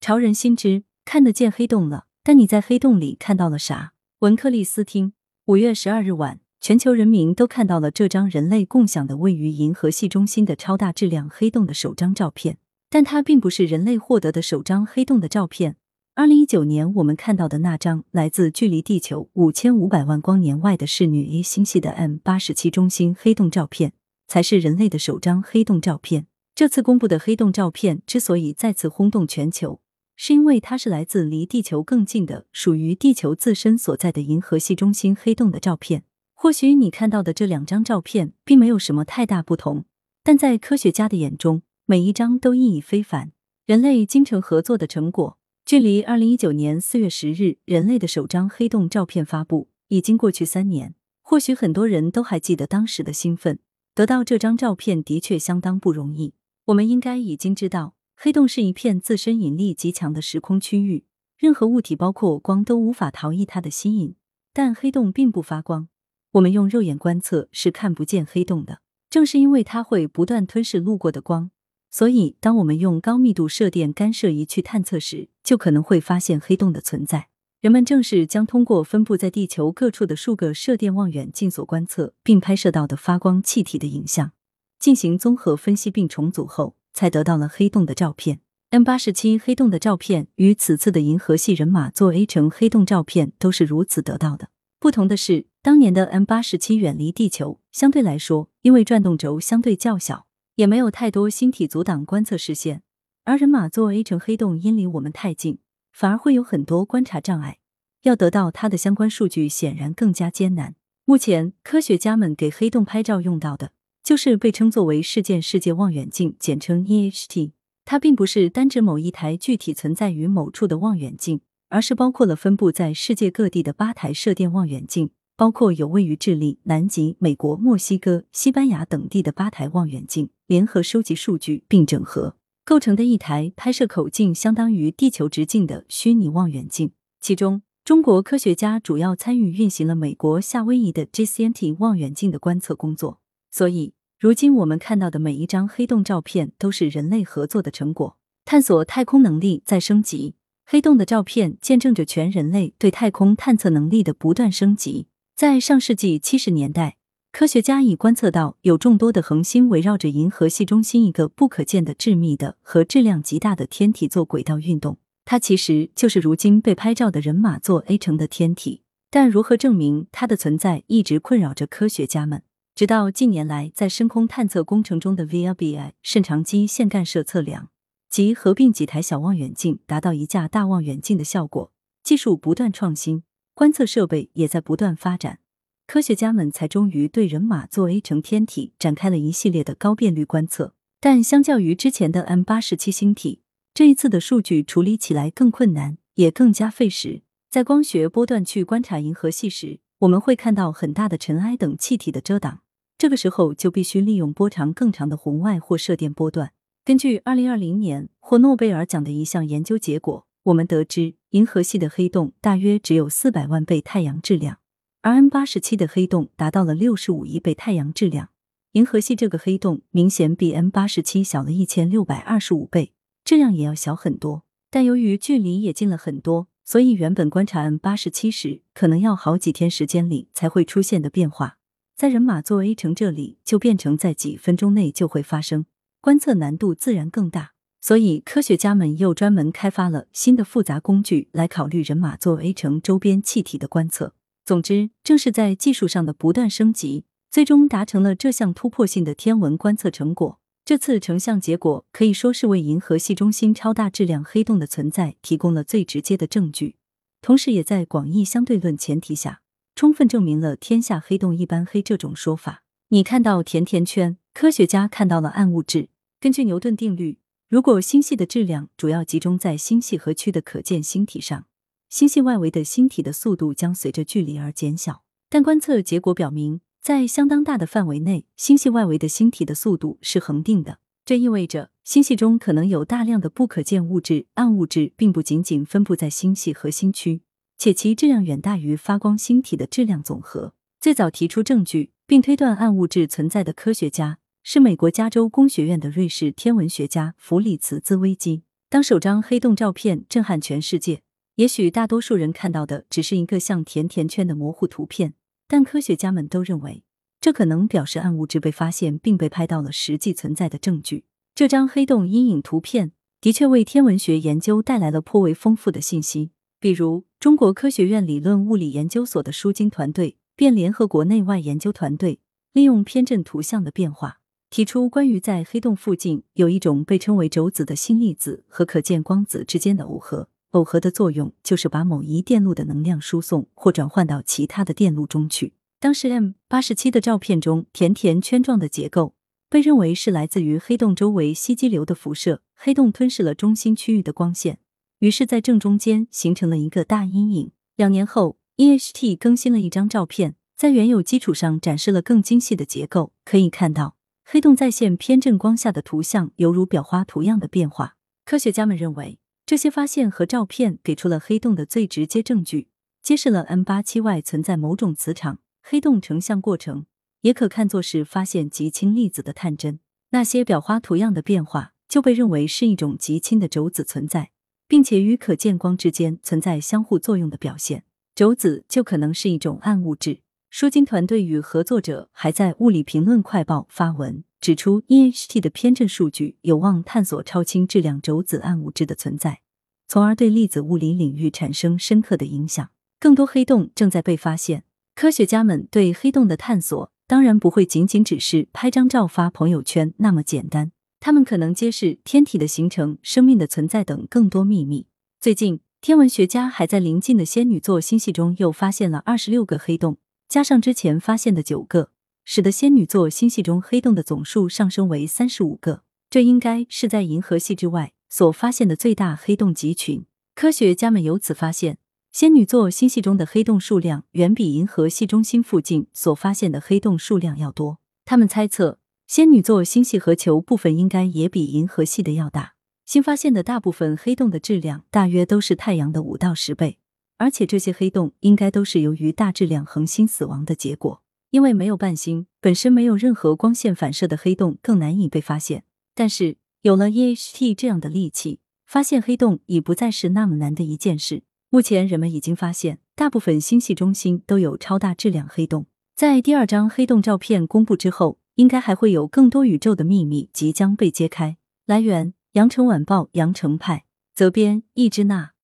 [0.00, 3.92] 潮人心知，看得见黑洞了，但你在黑洞里看到了啥？
[4.20, 5.12] 文克利斯汀，
[5.46, 12.58] 五月十二日晚，全球人民都看到了这张人类共享的位于银河系中心的超大质量黑洞的首张照片，
[12.88, 15.76] 但它并不是人类获得的首张黑洞的照片。
[16.14, 23.92] 二零一九年，我们看到的那张来自距离地球五千五百万光年外的侍女 A 星系的 M 八十七中心黑洞照片，
[24.28, 26.26] 才是人类的首张黑洞照片。
[26.54, 29.80] 这次公布的黑洞照片之所以再次轰动全球，
[30.20, 36.02] 是因为它是来自离地球更近的、属于地球自身所在的银河系中心黑洞的照片。
[36.34, 39.84] 或许你看到的这两张照片并没有什么太大不同，
[40.24, 43.30] 但在科学家的眼中，每一张都意义非凡。
[43.64, 45.38] 人类精诚合作的成果。
[45.64, 53.60] 距离二零一九年四月十日人类的首张黑洞照片发布已经过去三年，或许很多人都还记得当时的兴奋。
[53.94, 56.34] 得到这张照片的确相当不容易。
[56.66, 61.04] 我们应该已经知道，黑洞是一片自身引力极强的时空区域，
[61.36, 64.16] 任何物体包括光都无法逃逸它的吸引。
[64.52, 65.86] 但黑洞并不发光，
[66.32, 68.80] 我们用肉眼观测是看不见黑洞的。
[69.08, 71.52] 正是因为它会不断吞噬路过的光。
[71.92, 77.28] 所以，当我们用高密度射电干涉仪去探测时，就可能会发现黑洞的存在。
[77.60, 84.32] 人们正是将通过分布在地球各处的数个射电望远镜所观测并拍摄到的发光气体的影像，
[84.80, 88.40] 进行综合分析并重组后，才得到了黑洞的照片。
[88.70, 94.50] M 八十七黑洞的照片与此次的银河系人马座 A 城黑洞照片都是如此得到的。
[94.78, 100.26] 不同的是，当年的 M 八十七远离地球，相对来说，因为转动轴相对较小。
[100.56, 102.82] 也没有太多星体阻挡观测视线，
[103.22, 105.60] 而人马座 A 城黑洞因离我们太近，
[105.92, 107.58] 反而会有很多观察障碍。
[108.02, 110.74] 要得到它的相关数据，显然更加艰难。
[111.04, 113.70] 目前，科学家们给黑洞拍照用到的，
[114.08, 117.50] 就是被称作为事件世界望远镜，简称 EHT。
[117.84, 130.30] 它并不是单指某一台具体存在于某处的望远镜，而是包括了分布在世界各地的八台射电望远镜，包括有位于智利、南极、美国、墨西哥、西班牙等地的八台望远镜。
[130.46, 143.20] 联合收集数据并整合构成的一台拍摄口径相当于地球直径的虚拟望远镜，其中中国科学家主要参与运行了美国夏威夷的 JCNT 望远镜的观测工作。
[143.50, 148.16] 所以，如今我们看到的每一张黑洞照片都是人类合作的成果。
[148.44, 150.34] 探索太空能力在升级，
[150.66, 155.06] 黑洞的照片见证着全人类对太空探测能力的不断升级。
[155.36, 156.96] 在上世纪七十年代。
[157.30, 168.82] 科学家已观测到有众多的恒星围绕着银河系中心一个不可见的致密的和质量极大的天体做轨道运动，它其实就是如今被拍照的人马座 A 城的天体。
[169.10, 172.42] 但如何证明它的存在，一直困扰着科学家们。
[172.78, 177.70] 直到近年来，在深空探测工程中的 VLBI 甚长基线干涉测量，
[178.08, 181.72] 即合并几台小望远镜达到一架大望远镜的效果，
[182.04, 185.40] 技术不断创新，观测设备也在不断发展。
[185.88, 193.42] 科学家们才终于对人马座 A 城天体展开了一系列的高变率观测，但相较于之前的 M 八十七星体，
[193.74, 197.22] 这一次的数据处理起来更困难，也更加费时。
[197.50, 202.60] 在光学波段去观察银河系时，我们会看到很大的尘埃等气体的遮挡，
[202.98, 206.52] 这个时候就必须利用波长更长的红外或射电波段。
[206.84, 214.58] 根据二零二零年获诺贝尔奖的一项研究结果，我们得知银河系的黑洞大约只有四百万倍太阳质量。
[215.02, 218.30] 而 M 八十七的黑洞达到了六十五亿倍太阳质量，
[218.72, 222.92] 银河系这个黑洞明显比 M 八十七小了一千六百二十五倍，
[223.24, 224.42] 质量也要小很多。
[224.70, 231.57] 但由于距离也近了很多，所以原本观察 M 八十七时可能要好几天时间里才会出现的变化，
[231.98, 235.66] 在人马座 A 城这里就变成在几分钟内就会发生，
[236.00, 237.54] 观测难度自然更大。
[237.80, 244.14] 所以科学家们又专门开发了新的复杂工具来考虑人马座 A 城周边气体的观测。
[244.44, 250.38] 总之，正是在技术上的不断升级，最终达成了这项突破性的天文观测成果。
[250.64, 256.76] 这次成像结果可以说是为银河系中心超大质量黑洞的存在提供了最直接的证据，
[257.20, 259.40] 同时也在广义相对论前提下，
[259.78, 262.64] 充分证明了“天下黑洞一般黑”这种说法。
[262.88, 265.90] 你看到甜甜圈，科学家看到了暗物质。
[266.18, 271.46] 根据牛顿定律，如果星系的质量主要集中在星系核区的可见星体上。
[271.88, 280.80] 星系外围的星体的速度将随着距离而减小，但观测结果表明，在相当大的范围内，星系外围的星体的速度是恒定的。
[281.04, 287.22] 这意味着星系中可能有大量的不可见物质，暗物质并不仅仅分布在星系核心区，
[287.58, 290.54] 且其质量远大于发光星体的质量总和。
[290.80, 298.44] 最早提出证据并推断暗物质存在的科学家是美国加州工学院的瑞士天文学家弗里茨兹威基。
[298.70, 301.02] 当首张黑洞照片震撼全世界，
[301.34, 305.14] 也许大多数人看到的只是一个像甜甜圈的模糊图片，
[305.48, 306.84] 但科学家们都认为，
[307.20, 311.04] 这可能表示暗物质被发现并被拍到了实际存在的证据。
[311.34, 322.18] 这张黑洞阴影图片的确为天文学研究带来了颇为丰富的信息，比如中国科学院理论物理研究所的舒晶团队便联合国内外研究团队，
[322.52, 324.18] 利用偏振图像的变化。
[324.50, 335.52] 提出关于在黑洞附近有一种被称为轴子的新粒子和可见光子之间的耦合，耦合的作用就是把某一电路的能量输送或转换到其他的电路中去。
[335.78, 339.14] 当时 M 八十七的照片中甜甜圈状的结构
[339.48, 344.58] 被认为是来自于黑洞周围吸积流的辐射，黑洞吞噬了中心区域的光线，
[345.00, 347.52] 于是，在正中间形成了一个大阴影。
[347.76, 353.96] 两年后，EHT 更新了一张照片，在原有基础上展示了更精细的结构，可以看到。
[354.24, 357.94] 黑洞在线偏振光下的图像犹如裱花图样的变化。
[358.24, 362.68] 科学家们认为，这些发现和照片给出了黑洞的最直接证据，
[363.00, 365.38] 揭示了 M 八七 Y 存在某种磁场。
[365.62, 366.86] 黑洞成像过程
[367.20, 369.78] 也可看作是发现极轻粒子的探针。
[370.10, 374.30] 那些裱花图样的变化就被认为是一种极轻的轴子存在，
[374.68, 377.82] 并且与可见光之间存在相互作用的表现。
[378.14, 380.20] 轴子就可能是一种暗物质。
[380.50, 389.40] 舒金团队与合作者还在《物理评论快报》发文，指出 EHT 的偏振数据有望探索超轻质量轴子暗物质的存在，
[389.86, 392.70] 从而对粒子物理领域产生深刻的影响。
[392.98, 394.64] 更多黑洞正在被发现，
[394.94, 404.86] 科学家们对黑洞的探索当然不会仅仅只是拍张照发朋友圈那么简单，他们可能揭示天体的形成、生命的存在等更多秘密。
[405.20, 409.98] 最近，天文学家还在临近的仙女座星系中又发现了二十六个黑洞。
[410.28, 411.90] 加上之前发现的九个，
[412.24, 415.82] 使得仙女座星系中黑洞的总数上升为三十五个。
[416.10, 420.04] 这应该是在银河系之外所发现的最大黑洞集群。
[420.34, 421.78] 科学家们由此发现，
[422.12, 427.78] 仙女座星系中的黑洞数量远比银河系中心附近所发现的黑洞数量要多。
[428.04, 428.78] 他们猜测，
[429.08, 432.52] 仙女座星系核球部分应该也比银河系的要大。
[432.84, 436.76] 新发现的大部分黑洞的质量大约都是太阳的五到十倍。
[437.16, 445.64] 而且这些黑洞应该都是由于大质量恒星死亡的结果，因为没有伴星，本身没有任何光线反射的黑洞更难以被发现。
[445.94, 451.22] 但是有了 EHT 这样的利器，发现黑洞已不再是那么难的一件事。
[451.48, 455.64] 目前人们已经发现，大部分星系中心都有超大质量黑洞。
[455.96, 461.36] 在第二张黑洞照片公布之后，应该还会有更多宇宙的秘密即将被揭开。
[461.66, 465.32] 来源：羊城晚报羊城派，责编：易之娜。